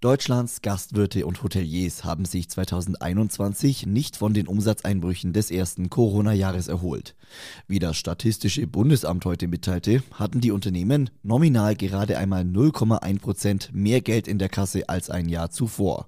Deutschlands 0.00 0.62
Gastwirte 0.62 1.26
und 1.26 1.42
Hoteliers 1.42 2.04
haben 2.04 2.24
sich 2.24 2.48
2021 2.48 3.84
nicht 3.84 4.16
von 4.16 4.32
den 4.32 4.46
Umsatzeinbrüchen 4.46 5.32
des 5.32 5.50
ersten 5.50 5.90
Corona-Jahres 5.90 6.68
erholt. 6.68 7.16
Wie 7.66 7.80
das 7.80 7.96
Statistische 7.96 8.68
Bundesamt 8.68 9.24
heute 9.24 9.48
mitteilte, 9.48 10.04
hatten 10.12 10.40
die 10.40 10.52
Unternehmen 10.52 11.10
nominal 11.24 11.74
gerade 11.74 12.16
einmal 12.16 12.42
0,1 12.42 13.18
Prozent 13.18 13.70
mehr 13.72 14.00
Geld 14.00 14.28
in 14.28 14.38
der 14.38 14.48
Kasse 14.48 14.88
als 14.88 15.10
ein 15.10 15.28
Jahr 15.28 15.50
zuvor. 15.50 16.06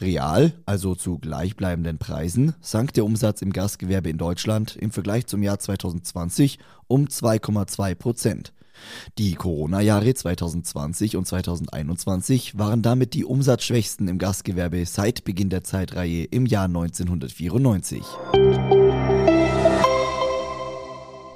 Real, 0.00 0.52
also 0.64 0.94
zu 0.94 1.18
gleichbleibenden 1.18 1.98
Preisen, 1.98 2.54
sank 2.60 2.92
der 2.92 3.04
Umsatz 3.04 3.42
im 3.42 3.52
Gastgewerbe 3.52 4.08
in 4.08 4.18
Deutschland 4.18 4.76
im 4.76 4.92
Vergleich 4.92 5.26
zum 5.26 5.42
Jahr 5.42 5.58
2020 5.58 6.60
um 6.86 7.06
2,2 7.06 7.96
Prozent. 7.96 8.52
Die 9.18 9.34
Corona-Jahre 9.34 10.14
2020 10.14 11.16
und 11.16 11.26
2021 11.26 12.58
waren 12.58 12.82
damit 12.82 13.14
die 13.14 13.24
umsatzschwächsten 13.24 14.08
im 14.08 14.18
Gastgewerbe 14.18 14.84
seit 14.86 15.24
Beginn 15.24 15.50
der 15.50 15.64
Zeitreihe 15.64 16.24
im 16.24 16.46
Jahr 16.46 16.66
1994. 16.66 18.02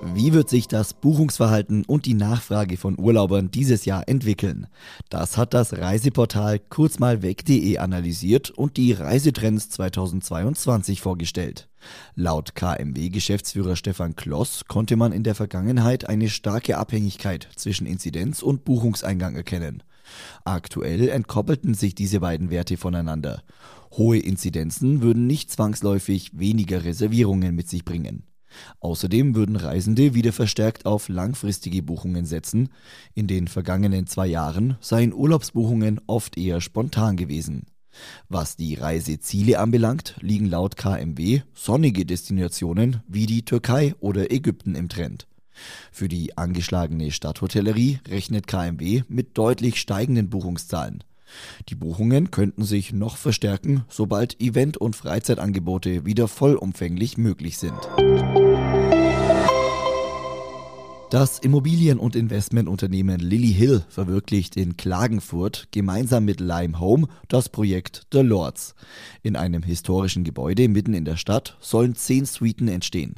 Wie 0.02 0.32
wird 0.32 0.48
sich 0.48 0.66
das 0.66 0.94
Buchungsverhalten 0.94 1.84
und 1.84 2.06
die 2.06 2.14
Nachfrage 2.14 2.78
von 2.78 2.98
Urlaubern 2.98 3.50
dieses 3.50 3.84
Jahr 3.84 4.08
entwickeln? 4.08 4.66
Das 5.10 5.36
hat 5.36 5.52
das 5.52 5.76
Reiseportal 5.76 6.58
kurzmalweg.de 6.58 7.76
analysiert 7.76 8.48
und 8.48 8.78
die 8.78 8.92
Reisetrends 8.92 9.68
2022 9.68 11.02
vorgestellt. 11.02 11.68
Laut 12.14 12.54
KMW-Geschäftsführer 12.54 13.76
Stefan 13.76 14.16
Kloss 14.16 14.64
konnte 14.66 14.96
man 14.96 15.12
in 15.12 15.22
der 15.22 15.34
Vergangenheit 15.34 16.08
eine 16.08 16.30
starke 16.30 16.78
Abhängigkeit 16.78 17.46
zwischen 17.56 17.86
Inzidenz 17.86 18.42
und 18.42 18.64
Buchungseingang 18.64 19.36
erkennen. 19.36 19.82
Aktuell 20.44 21.10
entkoppelten 21.10 21.74
sich 21.74 21.94
diese 21.94 22.20
beiden 22.20 22.50
Werte 22.50 22.78
voneinander. 22.78 23.42
Hohe 23.92 24.18
Inzidenzen 24.18 25.02
würden 25.02 25.26
nicht 25.26 25.50
zwangsläufig 25.50 26.38
weniger 26.38 26.84
Reservierungen 26.84 27.54
mit 27.54 27.68
sich 27.68 27.84
bringen. 27.84 28.24
Außerdem 28.80 29.34
würden 29.34 29.56
Reisende 29.56 30.14
wieder 30.14 30.32
verstärkt 30.32 30.86
auf 30.86 31.08
langfristige 31.08 31.82
Buchungen 31.82 32.26
setzen. 32.26 32.70
In 33.14 33.26
den 33.26 33.48
vergangenen 33.48 34.06
zwei 34.06 34.26
Jahren 34.26 34.76
seien 34.80 35.12
Urlaubsbuchungen 35.12 36.00
oft 36.06 36.36
eher 36.38 36.60
spontan 36.60 37.16
gewesen. 37.16 37.66
Was 38.28 38.56
die 38.56 38.74
Reiseziele 38.74 39.58
anbelangt, 39.58 40.16
liegen 40.20 40.46
laut 40.46 40.76
KMW 40.76 41.42
sonnige 41.54 42.06
Destinationen 42.06 43.02
wie 43.08 43.26
die 43.26 43.44
Türkei 43.44 43.94
oder 44.00 44.30
Ägypten 44.30 44.74
im 44.74 44.88
Trend. 44.88 45.26
Für 45.92 46.08
die 46.08 46.38
angeschlagene 46.38 47.10
Stadthotellerie 47.10 47.98
rechnet 48.08 48.46
KMW 48.46 49.02
mit 49.08 49.36
deutlich 49.36 49.80
steigenden 49.80 50.30
Buchungszahlen. 50.30 51.04
Die 51.68 51.74
Buchungen 51.74 52.30
könnten 52.30 52.64
sich 52.64 52.92
noch 52.92 53.16
verstärken, 53.16 53.84
sobald 53.88 54.40
Event- 54.40 54.76
und 54.76 54.96
Freizeitangebote 54.96 56.04
wieder 56.04 56.28
vollumfänglich 56.28 57.18
möglich 57.18 57.58
sind. 57.58 57.78
Das 61.10 61.40
Immobilien- 61.40 61.98
und 61.98 62.14
Investmentunternehmen 62.14 63.18
Lily 63.18 63.52
Hill 63.52 63.82
verwirklicht 63.88 64.56
in 64.56 64.76
Klagenfurt 64.76 65.66
gemeinsam 65.72 66.24
mit 66.24 66.38
Lime 66.38 66.78
Home 66.78 67.08
das 67.26 67.48
Projekt 67.48 68.06
The 68.12 68.20
Lords. 68.20 68.76
In 69.24 69.34
einem 69.34 69.64
historischen 69.64 70.22
Gebäude 70.22 70.68
mitten 70.68 70.94
in 70.94 71.04
der 71.04 71.16
Stadt 71.16 71.56
sollen 71.60 71.96
zehn 71.96 72.26
Suiten 72.26 72.68
entstehen. 72.68 73.16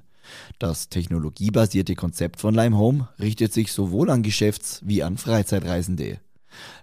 Das 0.58 0.88
technologiebasierte 0.88 1.94
Konzept 1.94 2.40
von 2.40 2.54
Lime 2.54 2.78
Home 2.78 3.08
richtet 3.20 3.52
sich 3.52 3.72
sowohl 3.72 4.08
an 4.08 4.22
Geschäfts- 4.22 4.80
wie 4.82 5.02
an 5.02 5.18
Freizeitreisende. 5.18 6.18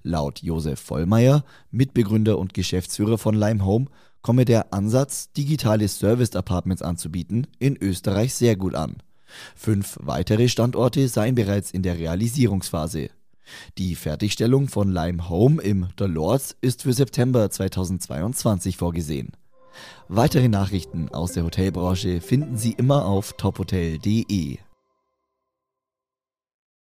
Laut 0.04 0.42
Josef 0.42 0.80
Vollmeier, 0.80 1.44
Mitbegründer 1.72 2.38
und 2.38 2.54
Geschäftsführer 2.54 3.18
von 3.18 3.36
Lime 3.36 3.66
Home, 3.66 3.88
komme 4.22 4.46
der 4.46 4.74
Ansatz, 4.74 5.32
digitale 5.32 5.88
Service 5.88 6.36
Apartments 6.36 6.82
anzubieten, 6.82 7.48
in 7.60 7.78
Österreich 7.78 8.34
sehr 8.34 8.56
gut 8.56 8.76
an. 8.76 8.98
Fünf 9.56 9.98
weitere 10.02 10.50
Standorte 10.50 11.08
seien 11.08 11.36
bereits 11.36 11.72
in 11.72 11.84
der 11.84 11.98
Realisierungsphase. 11.98 13.10
Die 13.78 13.96
Fertigstellung 13.96 14.68
von 14.68 14.92
Lime 14.92 15.30
Home 15.30 15.62
im 15.62 15.88
The 15.98 16.06
Lords 16.06 16.56
ist 16.62 16.84
für 16.84 16.94
September 16.94 17.50
2022 17.50 18.78
vorgesehen. 18.78 19.32
Weitere 20.08 20.50
Nachrichten 20.50 21.10
aus 21.10 21.34
der 21.34 21.44
Hotelbranche 21.44 22.22
finden 22.22 22.58
Sie 22.58 22.74
immer 22.74 23.06
auf 23.06 23.34
tophotel.de. 23.34 24.58